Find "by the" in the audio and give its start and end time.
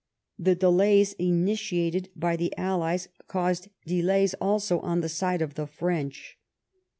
2.15-2.51